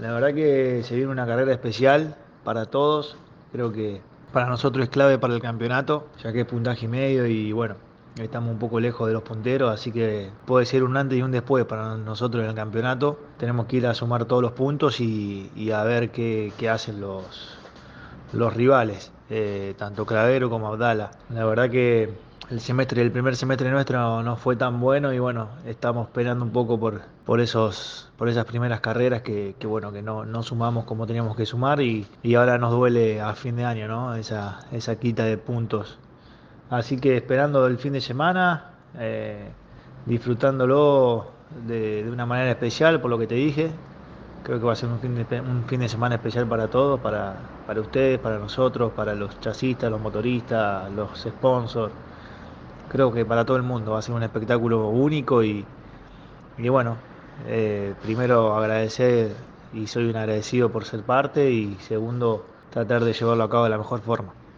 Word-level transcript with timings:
La 0.00 0.12
verdad 0.12 0.32
que 0.32 0.82
se 0.82 0.96
viene 0.96 1.12
una 1.12 1.26
carrera 1.26 1.52
especial 1.52 2.16
para 2.42 2.66
todos. 2.66 3.16
Creo 3.52 3.70
que 3.70 4.00
para 4.32 4.46
nosotros 4.46 4.84
es 4.84 4.90
clave 4.90 5.18
para 5.18 5.34
el 5.34 5.42
campeonato, 5.42 6.06
ya 6.22 6.32
que 6.32 6.40
es 6.40 6.46
puntaje 6.46 6.86
y 6.86 6.88
medio 6.88 7.26
y 7.26 7.52
bueno, 7.52 7.74
estamos 8.18 8.50
un 8.50 8.58
poco 8.58 8.80
lejos 8.80 9.06
de 9.08 9.12
los 9.12 9.22
punteros, 9.22 9.70
así 9.70 9.92
que 9.92 10.30
puede 10.46 10.64
ser 10.64 10.84
un 10.84 10.96
antes 10.96 11.18
y 11.18 11.22
un 11.22 11.30
después 11.30 11.66
para 11.66 11.96
nosotros 11.96 12.42
en 12.44 12.50
el 12.50 12.56
campeonato. 12.56 13.18
Tenemos 13.38 13.66
que 13.66 13.76
ir 13.76 13.86
a 13.86 13.92
sumar 13.92 14.24
todos 14.24 14.40
los 14.40 14.52
puntos 14.52 15.00
y, 15.00 15.70
a 15.70 15.82
ver 15.84 16.10
qué, 16.10 16.52
hacen 16.70 17.00
los, 17.00 17.58
los 18.32 18.54
rivales, 18.54 19.12
eh, 19.28 19.74
tanto 19.76 20.06
Clavero 20.06 20.48
como 20.48 20.68
Abdala. 20.68 21.10
La 21.28 21.44
verdad 21.44 21.68
que 21.68 22.29
el 22.50 22.60
semestre, 22.60 23.00
el 23.00 23.12
primer 23.12 23.36
semestre 23.36 23.70
nuestro 23.70 24.24
no 24.24 24.34
fue 24.34 24.56
tan 24.56 24.80
bueno 24.80 25.12
y 25.12 25.20
bueno, 25.20 25.50
estamos 25.66 26.08
esperando 26.08 26.44
un 26.44 26.50
poco 26.50 26.80
por, 26.80 27.02
por 27.24 27.40
esos, 27.40 28.10
por 28.18 28.28
esas 28.28 28.44
primeras 28.44 28.80
carreras 28.80 29.22
que, 29.22 29.54
bueno, 29.64 29.92
que 29.92 30.02
no, 30.02 30.24
no, 30.24 30.42
sumamos 30.42 30.84
como 30.84 31.06
teníamos 31.06 31.36
que 31.36 31.46
sumar 31.46 31.80
y, 31.80 32.08
ahora 32.34 32.58
nos 32.58 32.72
duele 32.72 33.20
a 33.20 33.34
fin 33.34 33.54
de 33.54 33.64
año, 33.64 33.86
¿no? 33.86 34.16
Esa, 34.16 34.66
esa 34.72 34.96
quita 34.96 35.24
de 35.24 35.38
puntos. 35.38 35.98
Así 36.70 36.98
que 36.98 37.16
esperando 37.16 37.66
el 37.68 37.78
fin 37.78 37.92
de 37.92 38.00
semana, 38.00 38.72
eh, 38.98 39.48
disfrutándolo 40.06 41.30
de, 41.66 42.04
una 42.12 42.26
manera 42.26 42.50
especial, 42.50 43.00
por 43.00 43.10
lo 43.10 43.18
que 43.18 43.28
te 43.28 43.36
dije. 43.36 43.70
Creo 44.42 44.58
que 44.58 44.66
va 44.66 44.72
a 44.72 44.76
ser 44.76 44.88
un 44.88 44.98
fin 44.98 45.14
de, 45.14 45.40
un 45.40 45.64
fin 45.66 45.80
de 45.80 45.88
semana 45.88 46.16
especial 46.16 46.46
para 46.48 46.68
todos, 46.68 46.98
para, 46.98 47.36
para 47.66 47.80
ustedes, 47.80 48.18
para 48.18 48.38
nosotros, 48.38 48.90
para 48.92 49.14
los 49.14 49.38
chasistas, 49.40 49.90
los 49.90 50.00
motoristas, 50.00 50.90
los 50.92 51.20
sponsors 51.20 51.92
creo 52.90 53.12
que 53.12 53.24
para 53.26 53.44
todo 53.46 53.56
el 53.56 53.62
mundo 53.64 53.92
va 53.92 53.98
a 54.00 54.02
ser 54.02 54.14
un 54.14 54.22
espectáculo 54.24 54.88
único 54.90 55.44
y, 55.44 55.76
y 56.56 56.68
bueno, 56.70 57.04
eh, 57.38 57.96
primero 58.00 58.56
agradecer 58.56 59.50
y 59.70 59.88
soy 59.88 60.06
un 60.10 60.16
agradecido 60.16 60.72
por 60.72 60.86
ser 60.86 61.04
parte 61.06 61.50
y 61.52 61.80
segundo 61.80 62.66
tratar 62.70 63.04
de 63.04 63.14
llevarlo 63.14 63.44
a 63.44 63.50
cabo 63.50 63.64
de 63.64 63.70
la 63.70 63.78
mejor 63.78 64.02
forma. 64.02 64.40